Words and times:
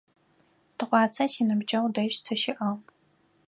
Тыгъуасэ 0.77 1.25
синыбджэгъу 1.31 1.91
дэжь 1.95 2.17
сыщыӏагъ. 2.25 2.83